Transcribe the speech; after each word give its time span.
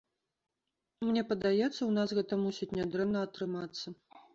Мне 1.11 1.21
падаецца 1.33 1.69
ў 1.69 1.91
нас 2.01 2.09
гэта 2.21 2.33
мусіць 2.49 2.73
не 2.79 2.91
дрэнна 2.95 3.19
атрымацца. 3.31 4.01